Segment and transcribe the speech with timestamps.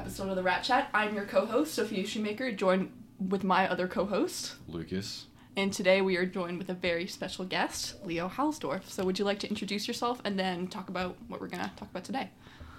[0.00, 0.88] episode of the Rat Chat.
[0.94, 5.26] I'm your co-host Sophia Shoemaker, joined with my other co-host, Lucas.
[5.58, 8.88] and today we are joined with a very special guest, Leo Halsdorf.
[8.88, 11.90] So, would you like to introduce yourself and then talk about what we're gonna talk
[11.90, 12.30] about today,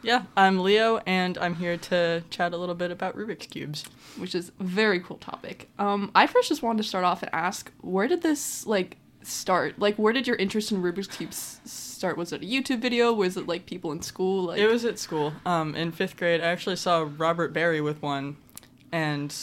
[0.04, 3.84] Yeah, I'm Leo, and I'm here to chat a little bit about Rubik's cubes.
[4.17, 5.70] which is a very cool topic.
[5.77, 9.80] Um, I first just wanted to start off and ask, where did this like start?
[9.80, 12.17] Like, where did your interest in Rubik's cubes start?
[12.17, 13.13] Was it a YouTube video?
[13.13, 14.43] Was it like people in school?
[14.45, 15.34] Like, It was at school.
[15.45, 18.38] Um, in fifth grade, I actually saw Robert Barry with one,
[18.91, 19.34] and,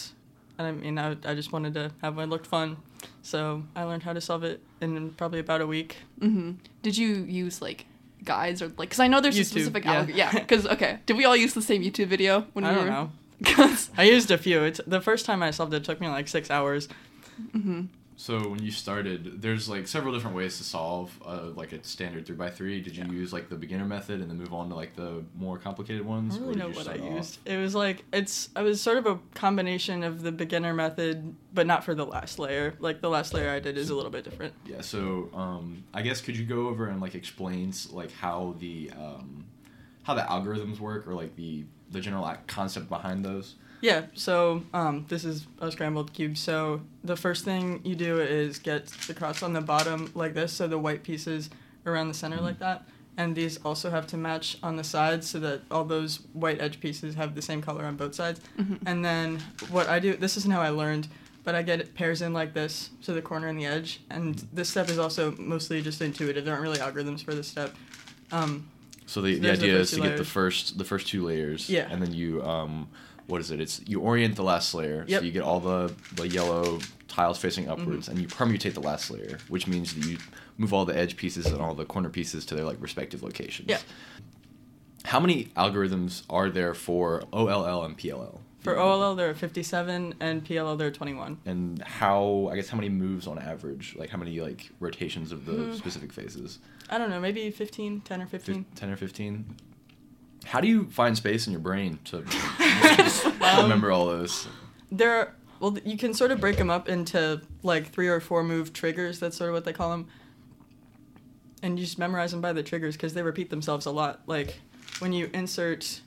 [0.59, 2.25] and I mean, I, I just wanted to have one.
[2.25, 2.77] It looked fun,
[3.23, 5.99] so I learned how to solve it in probably about a week.
[6.21, 6.53] hmm
[6.83, 7.87] Did you use like
[8.25, 8.89] guides or like?
[8.91, 9.93] Because I know there's a specific yeah.
[9.93, 10.17] algorithm.
[10.17, 10.33] Yeah.
[10.33, 12.91] Because okay, did we all use the same YouTube video when I we don't were?
[12.91, 13.13] know.
[13.97, 14.65] I used a few.
[14.65, 16.89] It's the first time I solved it took me like six hours.
[17.55, 17.87] mhm.
[18.21, 22.27] So when you started, there's like several different ways to solve uh, like a standard
[22.27, 22.81] three x three.
[22.81, 23.13] Did you Yeah.
[23.13, 26.35] use like the beginner method and then move on to like the more complicated ones?
[26.35, 27.39] I don't really know what I off- used.
[27.47, 31.65] It was like it's I was sort of a combination of the beginner method, but
[31.69, 32.75] not for the last layer.
[32.81, 34.53] Like the last layer I did is a little bit different.
[34.67, 34.81] Yeah.
[34.81, 39.45] So um, I guess could you go over and like explain like how the um,
[40.03, 43.55] how the algorithms work or like the the general concept behind those?
[43.81, 46.37] Yeah, so um, this is a scrambled cube.
[46.37, 50.53] So the first thing you do is get the cross on the bottom like this,
[50.53, 51.51] so the white pieces
[51.87, 52.83] around the center like that.
[53.17, 56.79] And these also have to match on the sides so that all those white edge
[56.81, 58.41] pieces have the same color on both sides.
[58.59, 58.79] Mhm.
[58.87, 59.41] And then
[59.71, 61.09] what I do, this isn't how I learned,
[61.43, 64.01] but I get it pairs in like this, so the corner and the edge.
[64.11, 66.45] And this step is also mostly just intuitive.
[66.45, 67.75] There aren't really algorithms for this step.
[68.31, 68.69] Um,
[69.07, 71.09] So the, So the there's the idea is to two get the first the first
[71.09, 71.69] two layers.
[71.69, 71.89] Yeah.
[71.91, 72.89] And then you um,
[73.29, 73.61] what is it?
[73.61, 75.05] It's you orient the last layer.
[75.07, 75.21] Yep.
[75.21, 78.11] So you get all the the yellow tiles facing upwards, Mm-hmm.
[78.13, 80.19] and you permutate the last layer, which means that you
[80.57, 83.69] move all the edge pieces and all the corner pieces to their like respective locations.
[83.69, 83.79] Yeah.
[85.05, 88.41] How many algorithms are there for OLL and PLL?
[88.61, 91.39] for OLL, there are 57, and PLL, there are 21.
[91.47, 93.95] And how I guess how many moves on average?
[93.97, 95.73] Like how many like rotations of the Hmm.
[95.75, 96.59] specific phases?
[96.91, 98.65] I don't know, maybe 15, 10 or 15.
[98.65, 99.45] Fif- 10 or 15
[100.49, 102.27] how do you find space in your brain to Um,
[103.63, 104.49] remember all those
[104.91, 108.43] There are, well, you can sort of break them up into like three or four
[108.43, 109.21] move triggers.
[109.21, 110.09] That's sort of what they call them.
[111.63, 114.23] And you just memorize them by the triggers because they repeat themselves a lot.
[114.27, 114.61] Like
[115.01, 116.01] when you insert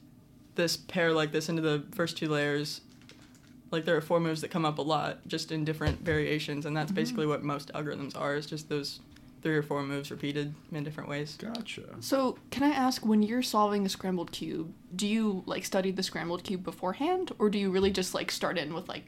[0.56, 2.82] this pair like this into the first two layers,
[3.70, 6.76] like there are four moves that come up a lot, just in different variations, and
[6.76, 8.36] that's basically what most algorithms are.
[8.36, 9.00] Is just those
[9.42, 11.38] three or four moves repeated in different ways.
[11.40, 15.92] gotcha So, can I ask when you're solving a scrambled cube, do you like study
[15.92, 19.06] the scrambled cube beforehand, or do you really just like start in with like?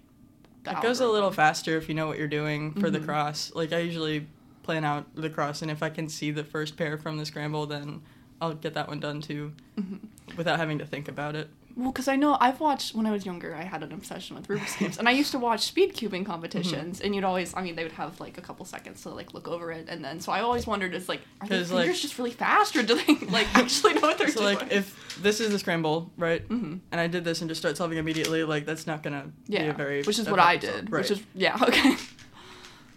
[0.64, 3.06] The It goes a little faster if you know what you're doing for the Mhm.
[3.06, 3.52] cross.
[3.54, 4.28] Like I usually
[4.64, 7.66] plan out the cross, and if I can see the first pair from the scramble,
[7.66, 8.02] then
[8.42, 10.00] I'll get that one done too, Mhm.
[10.38, 11.50] without having to think about it.
[11.76, 14.48] Well, because I know I've watched when I was younger, I had an obsession with
[14.48, 17.06] Rubik's cubes, and I used to watch speed cubing competitions, Mm-hmm.
[17.06, 19.48] and you'd always, I mean, they would have like a couple seconds to like look
[19.48, 21.96] over it, and then so I always wondered, is like, are their 'Cause, fingers like-
[22.02, 24.58] just really fast, or do they like actually know what they're so doing?
[24.58, 27.60] So like if this is the scramble, right, hmm and I did this and just
[27.62, 30.72] start solving immediately, like that's not gonna be a very which is what I did,
[30.90, 30.90] solve.
[30.92, 31.96] which is yeah, okay.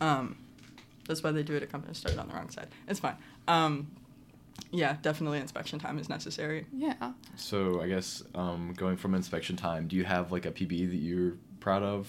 [0.03, 0.37] um,
[1.09, 2.69] that's why they do it at company started on the wrong side.
[2.89, 3.17] It's fine.
[3.49, 3.87] Um,
[4.73, 6.67] yeah, definitely inspection time is necessary.
[6.73, 7.13] Yeah.
[7.37, 10.97] so i guess um, going from inspection time do you have like a pb that
[10.97, 12.09] you're proud of?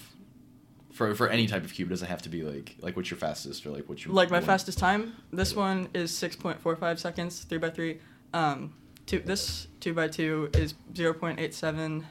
[0.92, 3.18] For for any type of cube it doesn't have to be like like what's your
[3.18, 7.40] fastest or like what's your like my one- fastest time this one is 6.45 seconds
[7.44, 7.98] 3 by 3
[8.34, 8.72] um
[9.06, 12.04] two this 2 by 2 is 0.87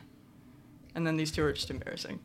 [0.95, 2.19] and then these two are just embarrassing.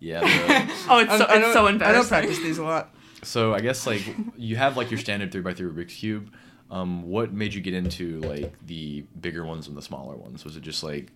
[0.00, 0.20] Yeah
[0.88, 2.94] Oh, it's so I it's don't- so i don't practice these a lot.
[3.22, 4.02] So i guess like
[4.36, 6.30] you have like your standard 3x3 rubik's cube
[6.70, 10.56] um, what made you get into like the bigger ones and the smaller ones was
[10.56, 11.12] it just like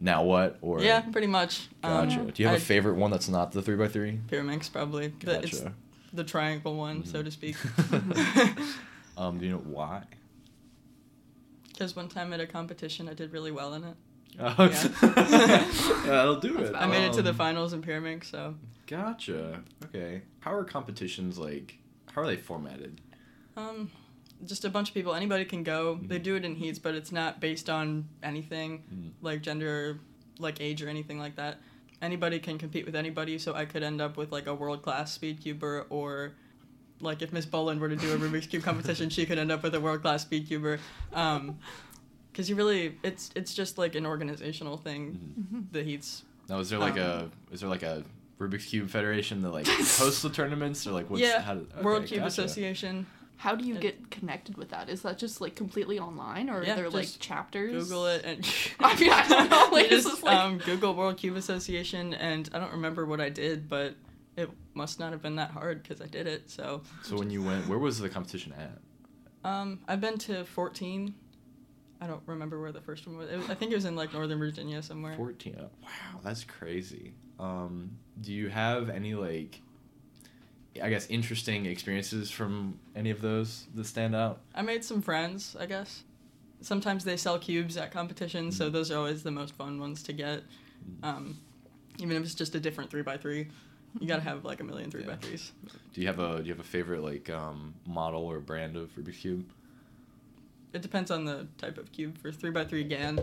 [0.00, 2.20] now what or yeah pretty much Gotcha.
[2.20, 4.20] um, Do you have I- a favorite one that's not the three x three?
[4.28, 5.72] pyraminx probably The- it's Gotcha.
[6.12, 7.24] the triangle one so Mhm.
[7.24, 7.56] to speak
[9.18, 10.02] um, do you know why?
[11.68, 13.96] because one time at a competition i did really well in it
[14.36, 14.88] Oh, Yeah.
[16.06, 16.74] that'll do That's it.
[16.74, 18.54] i made it to the Um, finals in pyraminx so
[18.86, 19.62] Gotcha.
[19.86, 20.20] Okay.
[20.40, 21.78] How are competitions like?
[22.12, 23.00] How are they formatted?
[23.56, 23.90] Um,
[24.46, 25.14] just a bunch of people.
[25.14, 25.98] Anybody can go.
[26.02, 26.22] They Mhm.
[26.22, 29.10] do it in heats, but it's not based on anything Mm.
[29.22, 30.00] like gender,
[30.38, 31.60] like age or anything like that.
[32.02, 35.12] Anybody can compete with anybody, so I could end up with like a world class
[35.12, 36.32] speed cuber, or
[37.00, 39.62] like if Miss Boland were to do a Rubik's cube competition, she could end up
[39.62, 40.78] with a world class speed cuber.
[41.12, 41.58] Um,
[42.30, 45.34] because you really, it's it's just like an organizational thing.
[45.52, 45.72] Mhm.
[45.72, 46.24] The heats.
[46.48, 48.04] Now, is there like a Um, is there like a
[48.40, 49.66] Rubik's Cube Federation that like
[49.98, 52.26] hosts the tournaments or like what's yeah, how do- World Cube gotcha.
[52.42, 53.06] Association.
[53.36, 54.88] How do you get connected with that?
[54.88, 57.84] Is that just like completely online, or Yeah, are there like chapters?
[57.84, 58.38] Google it and
[58.80, 62.14] I mean, I don't know, like, You just, just like- um, Google World Cube Association,
[62.14, 63.94] and I don't remember what I did, but
[64.36, 66.50] it must not have been that hard because I did it.
[66.50, 68.78] So, So when you went, where was the competition at?
[69.48, 71.14] um, I've been to 14.
[72.00, 73.30] I don't remember where the first one was.
[73.30, 75.14] It was I think it was in like Northern Virginia somewhere.
[75.16, 75.56] 14.
[75.60, 77.14] Oh, Wow, that's crazy.
[77.38, 79.60] Um, do you have any like
[80.82, 84.40] I guess interesting experiences from any of those that stand out?
[84.54, 86.02] I made some friends, I guess.
[86.60, 88.72] Sometimes they sell cubes at competitions, so Mhm.
[88.72, 90.42] those are always the most fun ones to get.
[91.02, 91.38] Um,
[91.98, 93.48] even if it's just a different three by three,
[94.00, 95.18] you gotta have like a million three by Yeah.
[95.18, 95.52] threes.
[95.92, 98.92] Do you have a do you have a favorite like um, model or brand of
[98.96, 99.48] Rubik's cube?
[100.72, 102.18] It depends on the type of cube.
[102.18, 103.20] For three by three GAN,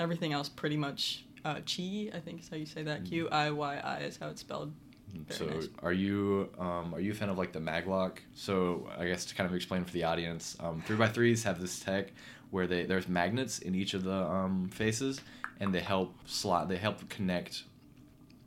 [0.00, 3.02] everything else pretty much uh, Chi, I think is how you say that.
[3.02, 3.06] Mhm.
[3.08, 4.72] Q I Y I is how it's spelled.
[5.12, 5.68] Very so nice.
[5.82, 8.18] are you um, are you a fan of like the maglock?
[8.34, 11.60] So I guess to kind of explain for the audience, um, three by threes have
[11.60, 12.12] this tech
[12.50, 15.20] where they there's magnets in each of the um, faces,
[15.60, 17.64] and they help slot they help connect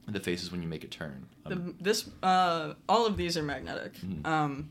[0.07, 1.25] the faces when you make a turn.
[1.45, 3.94] Um, The, this uh, all of these are magnetic.
[3.97, 4.25] Mhm.
[4.25, 4.69] Um,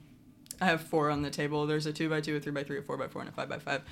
[0.61, 1.67] I have four on the table.
[1.67, 3.33] There's a two by two, a three by three, a four by four, and a
[3.33, 3.83] five by five.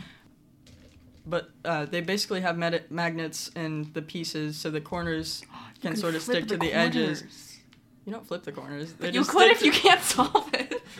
[1.25, 5.43] But uh, they basically have med- magnets in the pieces, so the corners
[5.81, 7.51] can could sort of stick to the the edges.
[8.02, 8.06] Corners.
[8.06, 8.93] You don't flip the corners.
[8.94, 10.82] They But you just could stick if you can't solve it.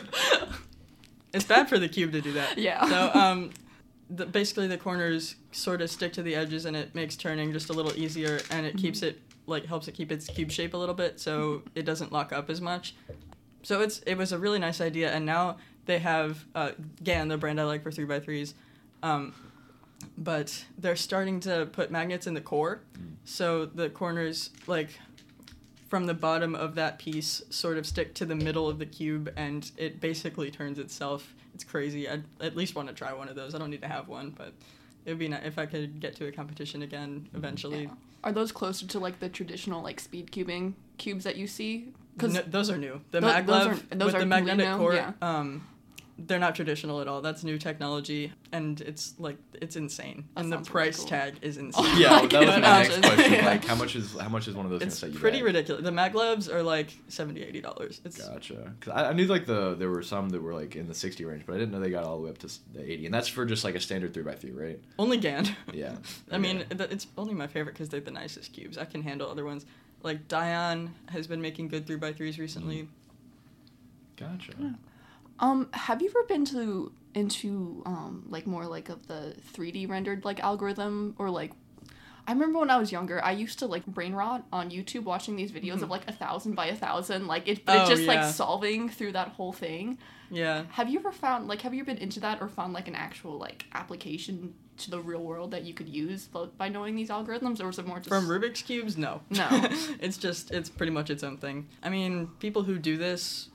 [1.35, 2.59] It's bad for the cube to do that.
[2.59, 2.85] Yeah.
[2.87, 3.51] So um,
[4.11, 7.71] the, basically the corners sort of stick to the edges, and it makes turning just
[7.71, 9.05] a little easier, and it keeps Mhm.
[9.09, 12.35] it like helps it keep its cube shape a little bit, so it doesn't lock
[12.35, 12.95] up as much.
[13.63, 15.57] So it's it was a really nice idea, and now
[15.87, 16.73] they have uh,
[17.03, 18.55] GAN, the brand I like for three x threes,
[19.03, 19.35] um,
[20.19, 23.15] but they're starting to put magnets in the core, Mm.
[23.25, 24.91] so the corners like
[25.93, 29.31] from the bottom of that piece sort of stick to the middle of the cube
[29.37, 31.35] and it basically turns itself.
[31.55, 32.09] It's crazy.
[32.09, 33.55] I'd at least want to try one of those.
[33.55, 34.55] I don't need to have one, but
[35.05, 37.83] it would be nice if I could get to a competition again eventually.
[37.83, 37.91] Yeah.
[38.25, 41.89] Are those closer to like the traditional like speed cubing cubes that you see?
[42.19, 43.03] No, those are new.
[43.11, 44.77] The those maglev are- those with the magnetic new?
[44.79, 45.13] core, Yeah.
[45.21, 45.67] um,
[46.19, 47.21] they're not traditional at all.
[47.23, 50.25] That's new technology, and it's like it's insane.
[50.35, 51.09] That and the sounds really price cool.
[51.09, 51.85] tag is insane.
[51.99, 52.63] Yeah, my that was my goodness.
[52.63, 53.33] next question.
[53.33, 53.47] Yeah.
[53.47, 55.39] Like, how much is how much is one of those it's gonna set you pretty
[55.39, 55.47] back?
[55.47, 55.83] ridiculous.
[55.85, 58.01] The maglevs are like 70 dollars.
[58.05, 58.73] It's Gotcha.
[58.81, 61.25] Cause I, I knew like the there were some that were like in the sixty
[61.25, 63.15] range, but I didn't know they got all the way up to the eighty, and
[63.15, 64.79] that's for just like a standard three x three, right?
[64.99, 65.49] only GAN.
[65.73, 65.95] Yeah.
[66.31, 66.85] I mean, Okay.
[66.91, 68.77] it's only my favorite because they're the nicest cubes.
[68.79, 69.65] I can handle other ones.
[70.03, 72.83] Like Dion has been making good three x threes recently.
[72.83, 72.87] Mm-hmm.
[74.17, 74.53] Gotcha.
[74.59, 74.71] Yeah.
[75.43, 80.25] Um, have you ever been to into um like more like of the 3D rendered
[80.25, 81.53] like algorithm or like
[82.27, 85.35] I remember when I was younger, I used to like brain rot on YouTube watching
[85.35, 85.83] these videos Mhm.
[85.83, 88.15] of like a thousand by a thousand, like it, Oh, it just yeah.
[88.15, 89.99] like solving through that whole thing.
[90.31, 90.63] Yeah.
[90.71, 93.37] Have you ever found like have you been into that or found like an actual
[93.39, 97.67] like application to the real world that you could use by knowing these algorithms, or
[97.67, 99.21] was it more just From Rubik's cubes, no.
[99.29, 99.49] No.
[100.01, 101.67] it's just it's pretty much its own thing.
[101.83, 103.49] I mean, people who do this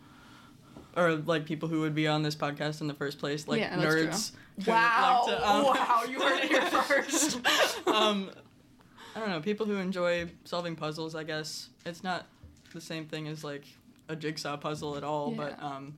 [0.97, 3.77] are like people who would be on this podcast in the first place, like Yeah,
[3.77, 4.31] nerds.
[4.65, 5.23] who Wow!
[5.27, 6.03] like to, um, wow!
[6.09, 7.37] You heard it here first.
[7.87, 8.29] um,
[9.15, 9.39] I don't know.
[9.39, 12.25] People who enjoy solving puzzles, I guess it's not
[12.73, 13.63] the same thing as like
[14.09, 15.95] a jigsaw puzzle at all, but um,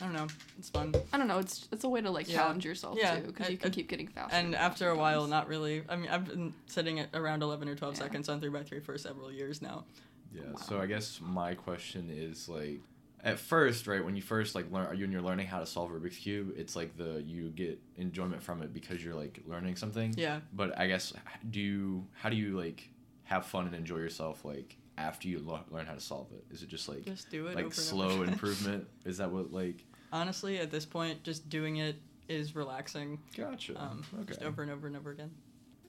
[0.00, 0.26] I don't know.
[0.58, 0.94] It's fun.
[1.12, 1.38] I don't know.
[1.38, 2.36] It's it's a way to like Yeah.
[2.38, 4.34] challenge yourself Yeah, too, because you can I- keep getting faster.
[4.36, 5.30] And after a while, times.
[5.30, 5.82] not really.
[5.88, 8.00] I mean, I've been sitting at around 11 or 12 Yeah.
[8.00, 9.84] seconds on 3x3 for several years now.
[10.32, 10.42] Yeah.
[10.52, 10.56] Wow.
[10.68, 12.80] So I guess my question is like,
[13.24, 16.16] at first, right when you first like learn, when you're learning how to solve Rubik's
[16.16, 20.14] cube, it's like the you get enjoyment from it because you're like learning something.
[20.16, 20.40] Yeah.
[20.52, 21.12] But I guess
[21.50, 22.88] do you how do you like
[23.24, 26.44] have fun and enjoy yourself like after you lo- learn how to solve it?
[26.52, 27.54] Is it just like Just do it.
[27.56, 28.86] like slow improvement?
[29.04, 29.84] Is that what like?
[30.12, 31.96] Honestly, at this point, just doing it
[32.28, 33.18] is relaxing.
[33.36, 33.78] Gotcha.
[33.80, 35.30] Um, Just over and over and over again.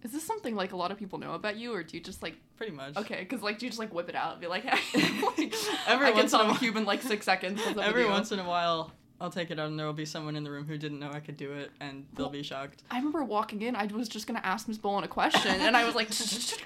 [0.04, 2.24] Is this something like a lot of people know about you, or do you just
[2.24, 2.96] like Pretty much.
[2.98, 3.20] okay?
[3.20, 4.64] Because like do you just like whip it out and be like,
[5.38, 5.54] like
[5.88, 7.62] Every I once in a solve while- cube in like six seconds.
[7.82, 8.92] Every once in a while,
[9.22, 11.12] I'll take it out, and there will be someone in the room who didn't know
[11.12, 12.84] I could do it, and they'll Well- be shocked.
[12.90, 13.76] I remember walking in.
[13.76, 16.08] I was just gonna ask Miss Bowen a question, and I was like,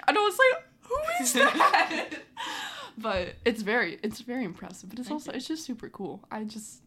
[0.06, 2.10] and I was like, who is that?
[2.96, 4.90] but it's very, it's very impressive.
[4.90, 5.36] But it's Thank also, you.
[5.38, 6.22] it's just super cool.
[6.30, 6.82] I just,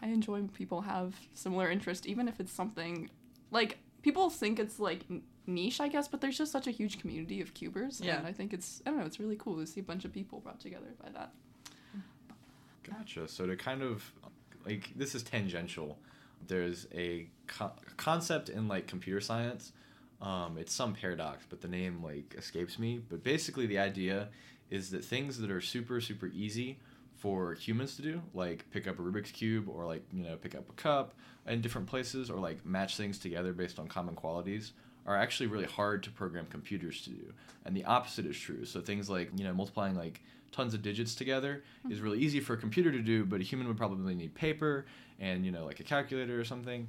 [0.00, 3.10] I enjoy when people have similar interest, even if it's something
[3.50, 5.00] like people think it's like
[5.46, 6.08] niche, I guess.
[6.08, 8.18] But there's just such a huge community of cubers, Yeah.
[8.18, 10.12] and I think it's, I don't know, it's really cool to see a bunch of
[10.12, 11.32] people brought together by that.
[12.82, 13.28] Gotcha.
[13.28, 14.12] So to kind of
[14.66, 15.98] like this is tangential.
[16.46, 19.72] There's a co- concept in like computer science.
[20.22, 23.00] Um, it's some paradox, but the name like escapes me.
[23.08, 24.28] But basically, the idea
[24.70, 26.78] is that things that are super super easy
[27.16, 30.54] for humans to do, like pick up a Rubik's cube or like you know pick
[30.54, 31.14] up a cup
[31.46, 34.72] in different places or like match things together based on common qualities,
[35.06, 37.32] are actually really hard to program computers to do.
[37.64, 38.64] And the opposite is true.
[38.64, 42.54] So things like you know multiplying like tons of digits together is really easy for
[42.54, 44.86] a computer to do, but a human would probably need paper
[45.18, 46.88] and you know like a calculator or something.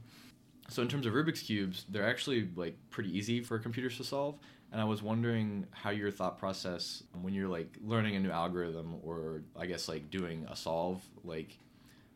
[0.70, 4.40] So in terms of Rubik's cubes, they're actually like pretty easy for computers to solve.
[4.72, 8.96] And I was wondering how your thought process when you're like learning a new algorithm
[9.04, 11.58] or I guess like doing a solve, like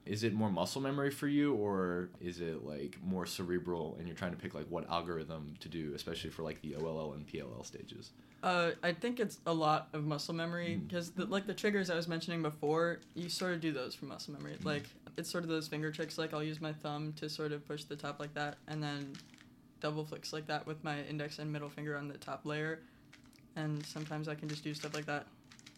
[0.06, 4.16] is it more muscle memory for you or is it like more cerebral and you're
[4.16, 7.66] trying to pick like what algorithm to do, especially for like the OLL and PLL
[7.66, 8.12] stages?
[8.44, 10.88] Uh, I think it's a lot of muscle memory Mm.
[10.88, 14.34] because like the triggers I was mentioning before, you sort of do those for muscle
[14.34, 14.56] memory.
[14.60, 14.66] Mm.
[14.66, 14.84] Like
[15.18, 16.18] it's sort of those finger tricks.
[16.18, 19.14] Like I'll use my thumb to sort of push the top like that, and then
[19.80, 22.80] double flicks like that with my index and middle finger on the top layer.
[23.56, 25.26] And sometimes I can just do stuff like that,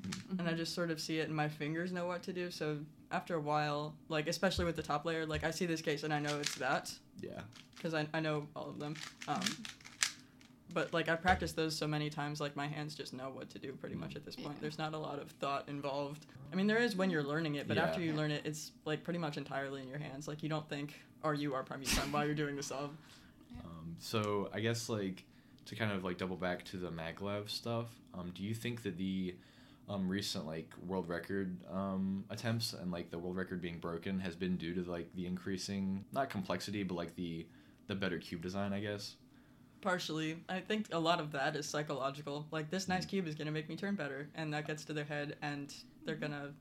[0.04, 0.39] Mm.
[0.39, 2.51] and I just sort of see it, and my fingers know what to do.
[2.51, 2.77] So
[3.12, 6.13] after a while, like especially with the top layer, like I see this case and
[6.13, 7.42] I know it's that Yeah.
[7.75, 8.96] because I, I know all of them.
[9.27, 9.42] Um,
[10.74, 13.60] but like I practiced those so many times, like my hands just know what to
[13.60, 14.50] do pretty much at this point.
[14.56, 14.62] Yeah.
[14.62, 16.25] There's not a lot of thought involved.
[16.51, 17.86] I mean, there is when you're learning it, but Yeah.
[17.86, 20.27] after you learn it, it's like pretty much entirely in your hands.
[20.27, 22.92] Like you don't think, or you are prime time while you're doing the solve.
[23.63, 25.24] Um, so I guess like
[25.66, 27.88] to kind of like double back to the maglev stuff.
[28.13, 29.34] Um, do you think that the
[29.89, 34.36] um, recent like world record um, attempts and like the world record being broken has
[34.36, 37.46] been due to like the increasing not complexity but like the
[37.88, 39.15] the better cube design I guess.
[39.79, 42.48] Partially, I think a lot of that is psychological.
[42.51, 45.06] Like this nice cube is gonna make me turn better, and that gets to their
[45.06, 46.51] head, and they're gonna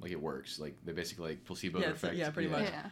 [0.00, 0.58] Like it works.
[0.60, 2.14] Like they basically like placebo Yeah, effect.
[2.14, 2.58] yeah, pretty Yeah.
[2.58, 2.70] much.
[2.70, 2.86] yeah.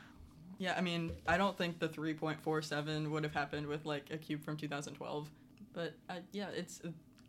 [0.58, 4.42] Yeah, I mean, I don't think the 3.47 would have happened with like a cube
[4.42, 5.30] from 2012,
[5.72, 6.82] but I, yeah, it's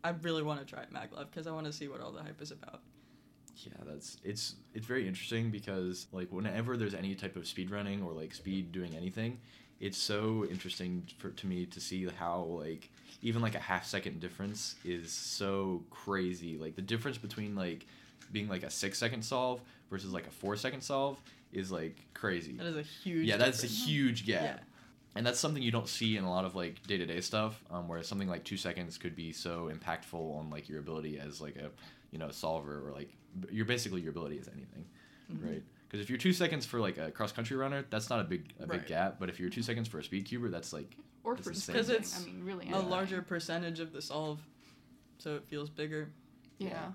[0.04, 2.40] I really want to try maglev because I want to see what all the hype
[2.40, 2.80] is about.
[3.56, 8.02] Yeah, that's it's it's very interesting because like whenever there's any type of speed running
[8.02, 9.38] or like speed doing anything,
[9.80, 12.90] it's so interesting for to me to see how like
[13.20, 16.56] even like a half second difference is so crazy.
[16.58, 17.86] Like the difference between like
[18.32, 21.18] being like a six second solve versus like a four second solve
[21.52, 22.52] is like crazy.
[22.54, 23.28] That is a huge.
[23.28, 24.42] yeah, that's a huge gap.
[24.42, 24.58] Yeah.
[25.14, 27.62] And that's something you don't see in a lot of like day to day stuff,
[27.70, 31.40] um, where something like two seconds could be so impactful on like your ability as
[31.40, 31.70] like a
[32.10, 33.10] you know solver or like
[33.50, 34.84] you're basically your ability as anything,
[35.30, 35.44] Mhm.
[35.44, 35.62] right?
[35.88, 38.54] Because if you're two seconds for like a cross country runner, that's not a big
[38.60, 39.16] a big gap.
[39.20, 41.74] But if you're two seconds for a speed cuber, that's like Or It's for insane.
[41.74, 42.02] Because sprinting.
[42.04, 42.70] it's I mean, really.
[42.72, 44.40] a larger percentage of the solve,
[45.18, 46.10] so it feels bigger.
[46.58, 46.92] Yeah.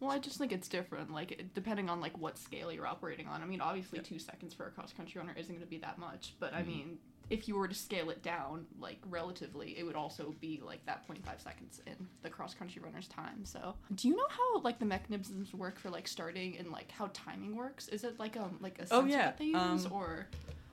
[0.00, 3.42] Well, I just think it's different, like depending on like what scale you're operating on.
[3.42, 4.04] I mean, obviously, Yeah.
[4.04, 6.62] two seconds for a cross country runner isn't going to be that much, but I
[6.62, 6.66] Mhm.
[6.66, 6.98] mean,
[7.30, 11.06] if you were to scale it down, like relatively, it would also be like that
[11.08, 13.44] 0.5 seconds in the cross country runner's time.
[13.44, 17.10] So, do you know how like the mechanisms work for like starting and like how
[17.12, 17.88] timing works?
[17.88, 20.28] Is it like um like a Oh, sensor yeah, that they use um, or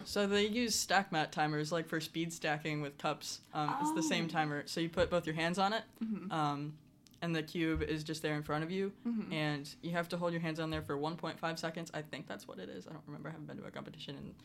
[0.05, 3.39] So they use stack mat timers like for speed stacking with cups.
[3.53, 4.27] Um, It's the same Oh.
[4.29, 4.63] timer.
[4.67, 6.31] So you put both your hands on it, Mhm.
[6.31, 6.73] um,
[7.21, 9.31] and the cube is just there in front of you, Mhm.
[9.31, 11.89] and you have to hold your hands on there for 1.5 seconds.
[11.93, 12.85] I think that's what it is.
[12.85, 13.29] I don't remember.
[13.29, 14.35] I haven't been to a competition in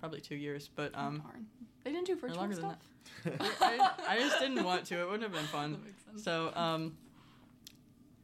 [0.00, 1.46] probably two years, but um, darn.
[1.84, 3.60] they didn't do virtual longer than stuff.
[3.60, 5.00] I, I just didn't want to.
[5.00, 6.18] It wouldn't have been That fun.
[6.18, 6.96] So um,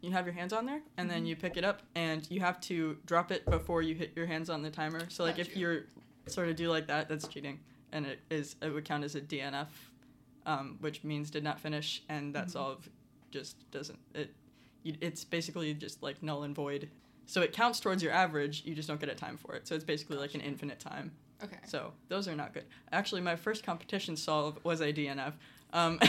[0.01, 1.29] you have your hands on there, and then Mhm.
[1.29, 4.51] you pick it up, and you have to drop it before you hit your hands
[4.51, 5.01] on the timer.
[5.09, 5.59] So like if Gotcha.
[5.61, 5.81] you're
[6.27, 7.61] sort of do like that, that's cheating,
[7.93, 9.69] and it is it would count as a DNF,
[10.47, 12.53] um, which means did not finish, and that Mhm.
[12.53, 12.89] solve
[13.31, 14.35] just doesn't it.
[14.85, 16.89] It's basically just like null and void.
[17.29, 18.63] So it counts towards your average.
[18.65, 19.67] You just don't get a time for it.
[19.67, 21.11] So it's basically like an infinite time.
[21.45, 21.59] Okay.
[21.67, 22.65] So those are not good.
[22.93, 25.33] Actually, my first competition solve was a DNF.
[25.73, 25.99] Um,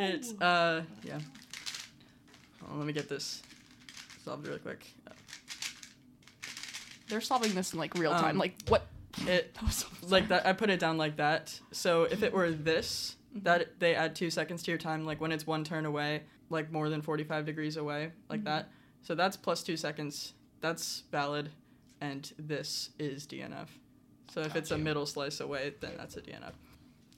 [0.00, 1.18] it's uh yeah.
[2.70, 3.42] On, let me get this
[4.24, 4.86] solved really quick.
[7.08, 8.32] They're solving this in like real time.
[8.32, 8.86] Um, like what?
[9.26, 10.46] It so like that.
[10.46, 11.58] I put it down like that.
[11.72, 13.44] So if it were this, Mhm.
[13.44, 15.04] that they add two seconds to your time.
[15.04, 18.44] Like when it's one turn away, like more than forty-five degrees away, like Mhm.
[18.44, 18.68] that.
[19.02, 20.34] So that's plus two seconds.
[20.60, 21.50] That's valid,
[22.00, 23.68] and this is DNF.
[24.32, 26.52] So if it's a middle slice away, then that's a DNF.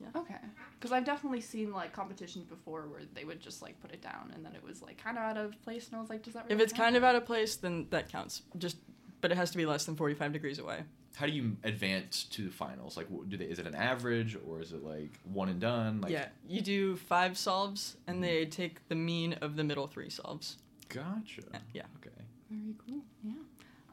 [0.01, 0.09] Yeah.
[0.21, 0.35] Okay.
[0.79, 4.33] Because I've definitely seen like competitions before where they would just like put it down
[4.35, 6.35] and then it was like kind of out of place and I was like, does
[6.35, 6.83] that really If it's count?
[6.83, 8.43] kind of out of place, then that counts.
[8.59, 8.79] Just,
[9.21, 10.81] but it has to be less than forty-five degrees away.
[11.15, 12.97] How do you advance to the finals?
[12.97, 13.45] Like, wh- do they?
[13.45, 16.01] Is it an average or is it like one and done?
[16.01, 18.51] Like, yeah, you do five solves, and they mm-hmm.
[18.51, 20.57] take the mean of the middle three solves.
[20.89, 21.43] Gotcha.
[21.73, 21.83] Yeah.
[21.99, 22.11] Okay.
[22.51, 23.03] Very cool.
[23.23, 23.33] Yeah.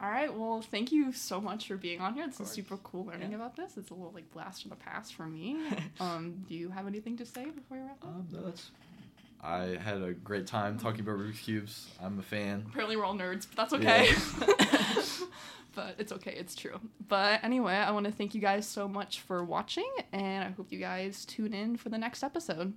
[0.02, 0.34] All right.
[0.34, 2.24] Well, thank you so much for being on here.
[2.26, 3.38] It's super cool learning Yeah.
[3.38, 3.76] about this.
[3.78, 5.58] It's a little like blast from the past for me.
[6.00, 8.08] um, do you have anything to say before we wrap up?
[8.08, 8.72] Um, no, that's.
[9.42, 11.88] I had a great time talking about Rubik's cubes.
[12.02, 12.66] I'm a fan.
[12.70, 14.12] Apparently, we're all nerds, but that's okay.
[15.76, 16.34] but it's okay.
[16.34, 16.80] It's true.
[17.08, 20.72] But anyway, I want to thank you guys so much for watching, and I hope
[20.72, 22.74] you guys tune in for the next episode.